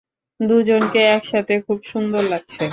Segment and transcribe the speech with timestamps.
[0.39, 2.63] দুজনকে একসাথে খুব সুন্দর লাগছে।